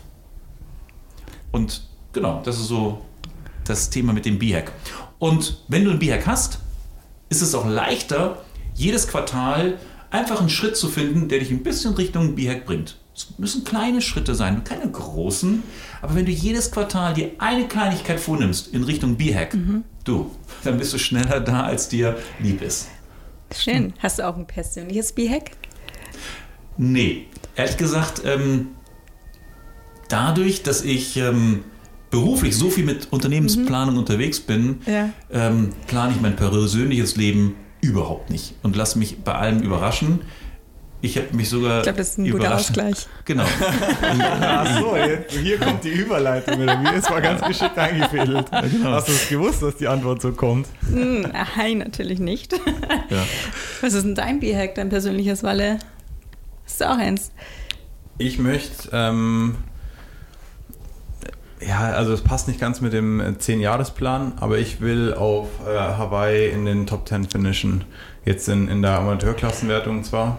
[1.52, 3.02] Und genau, das ist so
[3.65, 4.72] das Thema mit dem B-Hack.
[5.19, 6.60] Und wenn du einen B-Hack hast,
[7.28, 8.43] ist es auch leichter,
[8.74, 9.80] jedes Quartal
[10.12, 12.99] einfach einen Schritt zu finden, der dich ein bisschen Richtung B-Hack bringt.
[13.20, 15.62] Es müssen kleine Schritte sein, keine großen.
[16.02, 19.84] Aber wenn du jedes Quartal dir eine Kleinigkeit vornimmst in Richtung B-Hack, mhm.
[20.06, 20.32] du,
[20.64, 22.88] dann bist du schneller da, als dir lieb ist.
[23.54, 23.94] Schön.
[24.00, 25.52] Hast du auch ein persönliches B-Hack?
[26.78, 27.26] Nee,
[27.58, 28.70] ehrlich gesagt, ähm,
[30.08, 31.66] dadurch, dass ich ähm,
[32.12, 34.00] beruflich so viel mit Unternehmensplanung mhm.
[34.00, 35.10] unterwegs bin, ja.
[35.30, 40.22] ähm, plane ich mein persönliches Leben überhaupt nicht und lasse mich bei allem überraschen.
[41.02, 41.78] Ich habe mich sogar.
[41.78, 43.08] Ich glaube, das ist ein guter Ausgleich.
[43.24, 43.46] Genau.
[44.42, 46.78] Ach so, jetzt, hier kommt die Überleitung wieder.
[46.78, 48.48] Mir ist mal ganz geschickt eingefädelt.
[48.52, 48.92] Genau.
[48.92, 50.68] Hast du es gewusst, dass die Antwort so kommt?
[50.90, 52.54] Nein, natürlich nicht.
[53.10, 53.26] Ja.
[53.82, 55.80] Was ist denn dein B-Hack, dein persönliches Walle?
[56.66, 57.32] Hast du auch eins?
[58.20, 59.56] Ich möchte ähm,
[61.62, 66.50] ja, also es passt nicht ganz mit dem 10-Jahres-Plan, aber ich will auf äh, Hawaii
[66.50, 67.84] in den Top 10 finishen.
[68.26, 70.38] Jetzt in, in der Amateurklassenwertung zwar,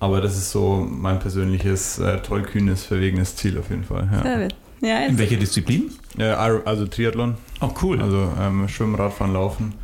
[0.00, 4.08] aber das ist so mein persönliches, äh, tollkühnes, verwegenes Ziel auf jeden Fall.
[4.12, 4.48] Ja.
[4.80, 5.90] Ja, in welcher Disziplin?
[6.16, 7.36] Ja, also Triathlon.
[7.60, 8.00] Oh, cool.
[8.00, 9.74] Also ähm, Schwimmen, Radfahren, Laufen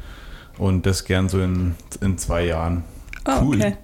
[0.58, 2.84] und das gern so in, in zwei Jahren.
[3.26, 3.56] Oh, cool.
[3.56, 3.76] Okay.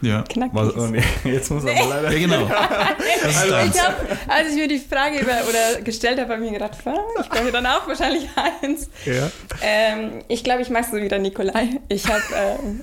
[0.00, 0.22] Ja.
[0.22, 0.54] Knackig.
[0.54, 0.88] Oh,
[1.28, 1.78] jetzt muss nee.
[1.78, 2.12] aber leider.
[2.12, 2.44] Ja, genau.
[3.24, 3.94] also, ich hab,
[4.28, 7.52] als ich mir die Frage über, oder gestellt habe, habe ich mir gedacht, ich brauche
[7.52, 8.28] dann auch wahrscheinlich
[8.62, 8.90] eins.
[9.06, 9.30] Ja.
[9.62, 11.80] Ähm, ich glaube, ich mache es so wie der Nikolai.
[11.88, 12.22] Ich habe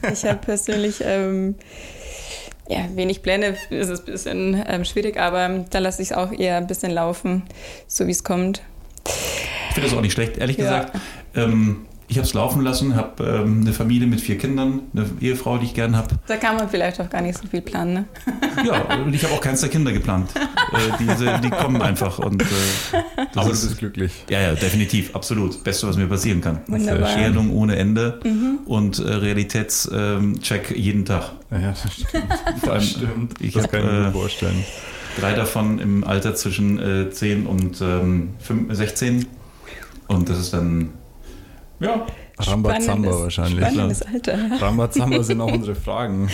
[0.03, 1.55] äh, hab persönlich ähm,
[2.71, 6.31] ja, wenig Pläne, ist es ein bisschen ähm, schwierig, aber da lasse ich es auch
[6.31, 7.43] eher ein bisschen laufen,
[7.85, 8.61] so wie es kommt.
[9.05, 10.63] Ich finde das auch nicht schlecht, ehrlich ja.
[10.63, 10.99] gesagt.
[11.35, 15.57] Ähm, ich habe es laufen lassen, habe ähm, eine Familie mit vier Kindern, eine Ehefrau,
[15.57, 16.09] die ich gern habe.
[16.27, 18.05] Da kann man vielleicht auch gar nicht so viel planen, ne?
[18.65, 20.29] Ja, und ich habe auch keins der Kinder geplant.
[20.35, 22.45] äh, diese, die kommen einfach und äh,
[22.91, 24.11] das Aber ist, du bist glücklich.
[24.29, 25.63] Ja, ja, definitiv, absolut.
[25.63, 26.59] Beste, was mir passieren kann.
[26.67, 27.07] Wunderbar.
[27.11, 28.59] Scherung ohne Ende mhm.
[28.65, 31.31] und äh, Realitätscheck jeden Tag.
[31.49, 32.25] Ja, das stimmt.
[32.61, 33.33] Vor allem, stimmt.
[33.39, 34.65] Ich das hab, kann ich mir äh, vorstellen.
[35.17, 39.27] Drei davon im Alter zwischen äh, 10 und ähm, 5, 16
[40.07, 40.89] und das ist dann
[41.81, 42.05] ja.
[42.37, 43.65] Rambazamba wahrscheinlich.
[43.65, 44.37] Spannendes Alter.
[44.59, 46.29] Rambazamba sind auch unsere Fragen.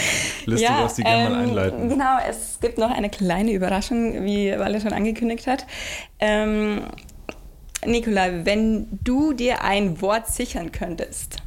[0.46, 1.90] Lässt ja, du das die gerne ähm, mal einleiten?
[1.90, 5.66] Genau, es gibt noch eine kleine Überraschung, wie Walle schon angekündigt hat.
[6.20, 6.84] Ähm,
[7.86, 11.38] Nikolai, wenn du dir ein Wort sichern könntest,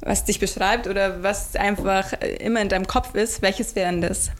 [0.00, 4.30] was dich beschreibt oder was einfach immer in deinem Kopf ist, welches wäre denn das?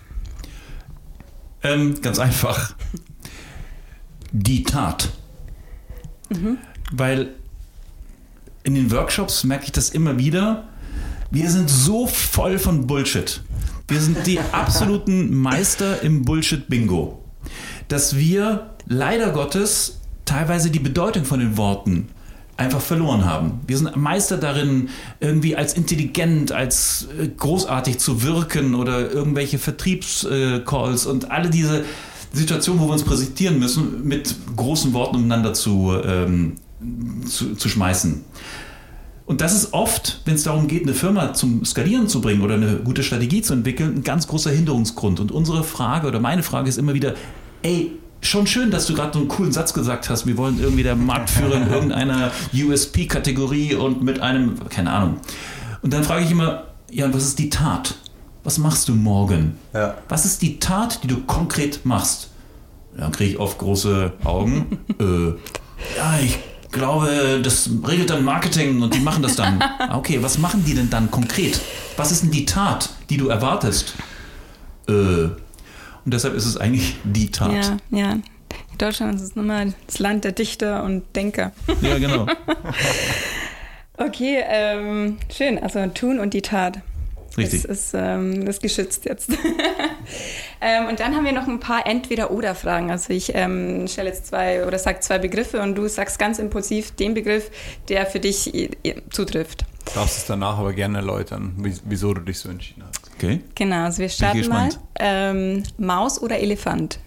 [1.63, 2.75] Ähm, ganz einfach.
[4.33, 5.11] Die Tat.
[6.29, 6.59] Mhm.
[6.93, 7.35] Weil
[8.67, 10.65] in den Workshops merke ich das immer wieder.
[11.31, 13.41] Wir sind so voll von Bullshit.
[13.87, 17.23] Wir sind die absoluten Meister im Bullshit-Bingo.
[17.87, 22.09] Dass wir leider Gottes teilweise die Bedeutung von den Worten
[22.57, 23.61] einfach verloren haben.
[23.69, 24.89] Wir sind Meister darin,
[25.21, 31.85] irgendwie als intelligent, als äh, großartig zu wirken oder irgendwelche Vertriebscalls und alle diese
[32.33, 36.57] Situationen, wo wir uns präsentieren müssen, mit großen Worten umeinander zu, ähm,
[37.27, 38.25] zu, zu schmeißen.
[39.27, 42.55] Und das ist oft, wenn es darum geht, eine Firma zum Skalieren zu bringen oder
[42.55, 45.19] eine gute Strategie zu entwickeln, ein ganz großer Hinderungsgrund.
[45.19, 47.15] Und unsere Frage oder meine Frage ist immer wieder,
[47.63, 50.85] ey, schon schön, dass du gerade so einen coolen Satz gesagt hast, wir wollen irgendwie
[50.85, 55.17] der Marktführer in irgendeiner USP-Kategorie und mit einem, keine Ahnung.
[55.83, 57.97] Und dann frage ich immer, ja, was ist die Tat?
[58.45, 59.57] Was machst du morgen?
[59.75, 59.97] Ja.
[60.09, 62.31] Was ist die Tat, die du konkret machst?
[62.97, 64.79] Dann kriege ich oft große Augen.
[65.01, 65.29] äh,
[65.97, 66.39] ja, ich
[66.77, 69.63] glaube, das regelt dann Marketing und die machen das dann.
[69.93, 71.61] Okay, was machen die denn dann konkret?
[71.97, 73.95] Was ist denn die Tat, die du erwartest?
[74.89, 75.35] Äh, und
[76.05, 77.53] deshalb ist es eigentlich die Tat.
[77.91, 78.19] Ja, ja.
[78.79, 81.53] Deutschland ist nochmal das Land der Dichter und Denker.
[81.81, 82.27] Ja, genau.
[83.97, 85.59] okay, ähm, schön.
[85.59, 86.81] Also tun und die Tat.
[87.37, 87.63] Richtig.
[87.63, 89.31] Das ist, ähm, das ist geschützt jetzt.
[90.61, 92.91] ähm, und dann haben wir noch ein paar Entweder-Oder-Fragen.
[92.91, 96.93] Also ich ähm, stelle jetzt zwei oder sage zwei Begriffe und du sagst ganz impulsiv
[96.93, 97.51] den Begriff,
[97.89, 98.71] der für dich
[99.11, 99.65] zutrifft.
[99.95, 103.01] Darfst es danach aber gerne erläutern, wieso du dich so entschieden hast.
[103.15, 103.41] Okay.
[103.55, 104.69] Genau, also wir starten mal.
[104.99, 106.99] Ähm, Maus oder Elefant?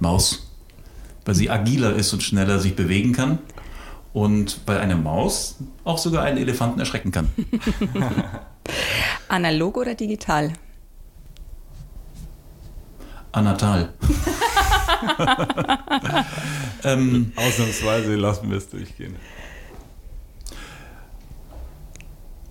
[0.00, 0.50] Maus.
[1.24, 3.38] Weil sie agiler ist und schneller sich bewegen kann.
[4.14, 7.28] Und weil eine Maus auch sogar einen Elefanten erschrecken kann.
[9.28, 10.52] Analog oder digital?
[13.32, 13.92] Anatal.
[16.84, 19.16] ähm, Ausnahmsweise lassen wir es durchgehen.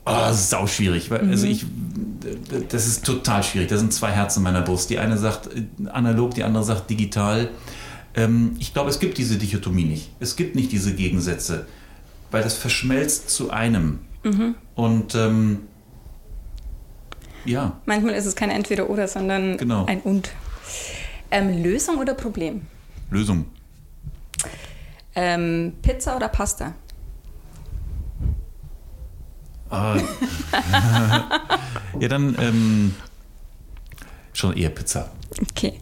[0.06, 1.10] Oh, sau schwierig.
[1.10, 1.66] Weil, Also ich,
[2.70, 3.70] das ist total schwierig.
[3.70, 4.90] Da sind zwei Herzen in meiner Brust.
[4.90, 7.50] Die eine sagt äh, analog, die andere sagt digital.
[8.16, 10.12] Ähm, ich glaube, es gibt diese Dichotomie nicht.
[10.20, 11.66] Es gibt nicht diese Gegensätze,
[12.32, 14.00] weil das verschmelzt zu einem.
[14.76, 15.62] Und ähm,
[17.46, 19.86] ja, Manchmal ist es kein Entweder-Oder, sondern Genau.
[19.86, 20.32] ein Und.
[21.30, 22.62] Ähm, Lösung oder Problem?
[23.10, 23.46] Lösung.
[25.16, 26.74] Ähm, Pizza oder Pasta?
[29.70, 29.98] Ah.
[32.00, 32.96] ja, dann ähm,
[34.34, 35.12] schon eher Pizza.
[35.42, 35.80] Okay.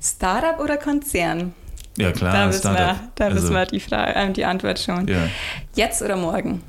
[0.00, 1.54] Startup oder Konzern?
[1.98, 5.08] Ja, klar, da wissen wir, da Also, wissen wir die, Frage, äh, die Antwort schon.
[5.08, 5.28] Ja,
[5.74, 6.62] Jetzt oder morgen?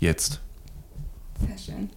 [0.00, 0.40] jetzt.
[1.40, 1.90] Sehr schön.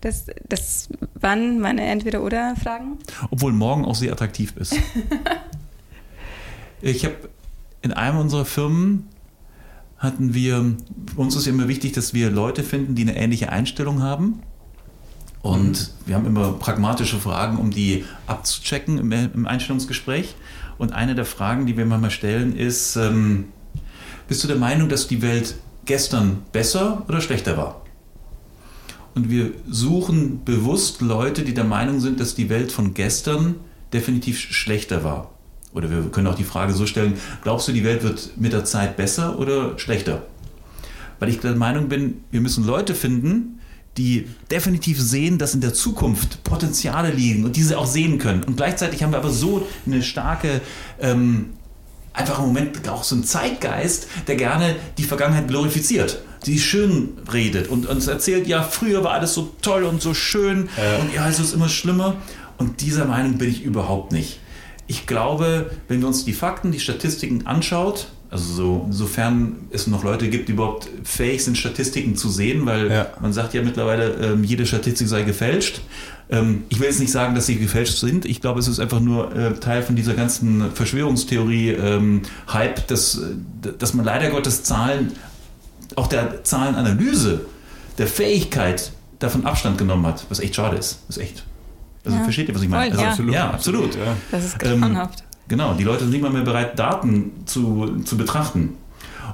[0.00, 2.98] Das, das waren meine Entweder-Oder-Fragen.
[3.30, 4.76] Obwohl morgen auch sehr attraktiv ist.
[6.82, 7.16] ich habe
[7.82, 9.08] in einem unserer Firmen
[9.96, 10.74] hatten wir,
[11.16, 14.42] uns ist ja immer wichtig, dass wir Leute finden, die eine ähnliche Einstellung haben.
[15.44, 20.36] Und wir haben immer pragmatische Fragen, um die abzuchecken im, im Einstellungsgespräch.
[20.78, 23.48] Und eine der Fragen, die wir manchmal stellen, ist, ähm,
[24.26, 27.82] bist du der Meinung, dass die Welt gestern besser oder schlechter war?
[29.14, 33.56] Und wir suchen bewusst Leute, die der Meinung sind, dass die Welt von gestern
[33.92, 35.30] definitiv schlechter war.
[35.74, 38.64] Oder wir können auch die Frage so stellen, glaubst du, die Welt wird mit der
[38.64, 40.22] Zeit besser oder schlechter?
[41.18, 43.53] Weil ich der Meinung bin, wir müssen Leute finden,
[43.96, 48.42] die definitiv sehen, dass in der Zukunft Potenziale liegen und diese auch sehen können.
[48.42, 50.60] Und gleichzeitig haben wir aber so eine starke,
[51.00, 51.50] ähm,
[52.12, 57.68] einfach im Moment auch so einen Zeitgeist, der gerne die Vergangenheit glorifiziert, die schön redet
[57.68, 60.98] und uns erzählt, ja, früher war alles so toll und so schön Ja.
[60.98, 62.16] und ja, es ist immer schlimmer.
[62.58, 64.38] Und dieser Meinung bin ich überhaupt nicht.
[64.86, 70.02] Ich glaube, wenn wir uns die Fakten, die Statistiken anschaut, also so, sofern es noch
[70.04, 73.06] Leute gibt, die überhaupt fähig sind, Statistiken zu sehen, weil Ja.
[73.20, 75.80] man sagt ja mittlerweile, ähm, jede Statistik sei gefälscht.
[76.30, 78.24] Ähm, ich will jetzt nicht sagen, dass sie gefälscht sind.
[78.24, 80.72] Ich glaube, es ist einfach nur äh, Teil von dieser ganzen
[81.58, 85.12] Verschwörungstheorie-Hype, dass, äh, dass man leider Gottes Zahlen,
[85.96, 87.42] auch der Zahlenanalyse,
[87.98, 91.00] der Fähigkeit davon Abstand genommen hat, was echt schade ist.
[91.08, 91.44] Das ist echt.
[92.04, 92.24] Also Ja.
[92.24, 92.94] versteht ihr, was ich meine?
[92.94, 93.32] Voll, also, ja.
[93.32, 93.94] ja, absolut.
[93.94, 94.16] Ja.
[94.30, 95.22] Das ist Ähm, grauenhaft.
[95.48, 98.76] Genau, die Leute sind nicht mal mehr bereit, Daten zu, zu betrachten.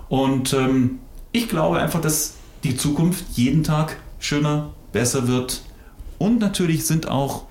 [0.09, 0.99] Und ähm,
[1.33, 5.63] ich glaube einfach, dass die Zukunft jeden Tag schöner, besser wird.
[6.19, 7.45] Und natürlich sind auch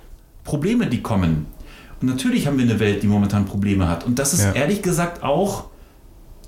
[0.44, 1.46] Probleme, die kommen.
[2.02, 4.06] Und natürlich haben wir eine Welt, die momentan Probleme hat.
[4.06, 4.52] Und das ist Ja.
[4.54, 5.66] ehrlich gesagt auch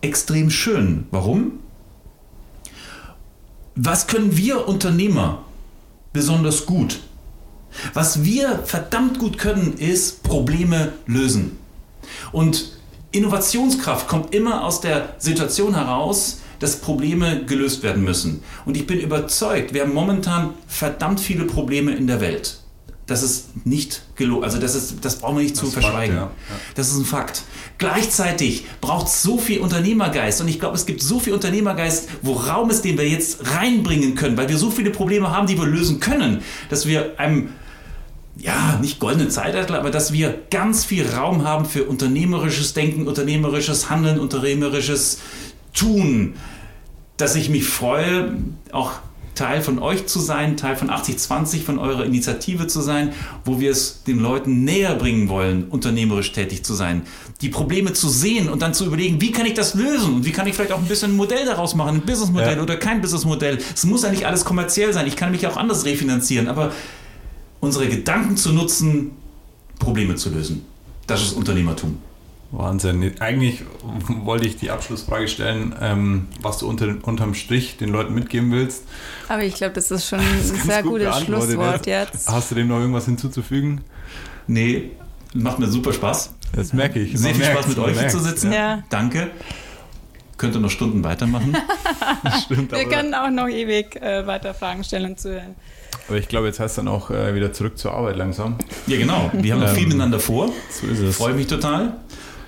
[0.02, 1.06] extrem schön.
[1.12, 1.54] Warum?
[3.76, 5.44] Was können wir Unternehmer
[6.14, 7.00] besonders gut?
[7.94, 11.58] Was wir verdammt gut können, ist Probleme lösen.
[12.32, 12.74] Und
[13.12, 18.44] Innovationskraft kommt immer aus der Situation heraus, dass Probleme gelöst werden müssen.
[18.66, 22.58] Und ich bin überzeugt, wir haben momentan verdammt viele Probleme in der Welt.
[23.08, 24.44] Das ist nicht gelogen.
[24.44, 26.16] Also das, ist, das brauchen wir nicht zu ist Fakt, verschweigen.
[26.16, 26.22] ja.
[26.22, 26.32] Ja.
[26.76, 27.44] Das ist ein Fakt.
[27.78, 32.34] Gleichzeitig braucht es so viel Unternehmergeist und ich glaube, es gibt so viel Unternehmergeist, wo
[32.34, 35.66] Raum ist, den wir jetzt reinbringen können, weil wir so viele Probleme haben, die wir
[35.66, 37.50] lösen können, dass wir einem
[38.38, 43.90] ja, nicht goldenen Zeitalter, aber dass wir ganz viel Raum haben für unternehmerisches Denken, unternehmerisches
[43.90, 45.20] Handeln, unternehmerisches
[45.74, 46.36] Tun,
[47.18, 48.36] dass ich mich freue,
[48.72, 48.94] auch
[49.36, 53.14] Teil von euch zu sein, Teil von 8020, von eurer Initiative zu sein,
[53.46, 57.04] wo wir es den Leuten näher bringen wollen, unternehmerisch tätig zu sein,
[57.40, 60.32] die Probleme zu sehen und dann zu überlegen, wie kann ich das lösen und wie
[60.32, 62.64] kann ich vielleicht auch ein bisschen ein Modell daraus machen, ein Businessmodell Ja.
[62.64, 63.60] oder kein Businessmodell.
[63.74, 66.72] Es muss ja nicht alles kommerziell sein, ich kann mich auch anders refinanzieren, aber
[67.62, 69.12] unsere Gedanken zu nutzen,
[69.80, 70.66] Probleme zu lösen.
[71.08, 71.98] Das ist Unternehmertum.
[72.52, 73.14] Wahnsinn.
[73.20, 73.64] Eigentlich
[74.08, 78.84] wollte ich die Abschlussfrage stellen, ähm, was du unter, unterm Strich den Leuten mitgeben willst.
[79.30, 82.28] Aber ich glaube, das ist schon ein Ganz sehr gut gutes beantwortet, Schlusswort jetzt.
[82.28, 83.82] Hast du dem noch irgendwas hinzuzufügen?
[84.48, 84.92] Nee,
[85.34, 86.34] macht mir super Spaß.
[86.54, 87.18] Das merke ich.
[87.18, 88.52] Sehr viel Spaß mit euch hier zu sitzen.
[88.52, 88.84] Ja.
[88.90, 89.32] Danke.
[90.38, 91.56] Könnt ihr noch Stunden weitermachen.
[92.46, 95.56] Stimmt, Wir aber, können auch noch ewig äh, weiter Fragen stellen und zuhören.
[96.08, 98.56] Aber ich glaube, jetzt heißt dann auch äh, wieder zurück zur Arbeit langsam.
[98.88, 99.32] Ja, genau.
[99.34, 100.52] Wir haben noch ähm, viel miteinander vor.
[100.70, 101.16] So ist es.
[101.16, 101.96] Freue mich total.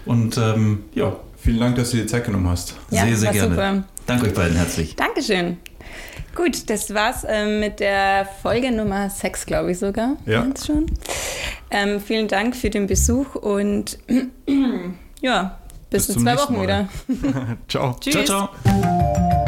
[0.05, 1.15] Und ähm, ja.
[1.43, 2.77] Vielen Dank, dass du dir Zeit genommen hast.
[2.89, 3.49] Ja, sehr, sehr gerne.
[3.49, 3.83] Super.
[4.07, 4.95] Danke euch beiden herzlich.
[4.95, 5.57] Dankeschön.
[6.35, 10.15] Gut, das war's ähm, mit der Folge Nummer 6, glaube ich sogar.
[10.25, 10.47] Ja.
[10.65, 10.85] Schon.
[11.69, 13.99] Ähm, vielen Dank für den Besuch und
[15.21, 16.63] ja, bis, bis in zwei Wochen Mal.
[16.63, 16.87] wieder.
[17.67, 17.97] ciao.
[17.99, 18.25] Tschüss.
[18.25, 19.42] Ciao, ciao.